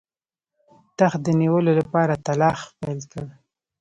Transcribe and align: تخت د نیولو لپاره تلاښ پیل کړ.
تخت 0.97 1.19
د 1.23 1.27
نیولو 1.41 1.71
لپاره 1.79 2.21
تلاښ 2.25 2.59
پیل 2.79 2.99
کړ. 3.11 3.25